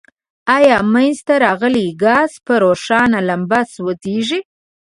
آیا 0.57 0.77
منځ 0.93 1.17
ته 1.27 1.33
راغلی 1.45 1.87
ګاز 2.03 2.31
په 2.45 2.53
روښانه 2.63 3.19
لمبه 3.29 3.59
سوځیږي؟ 3.73 4.39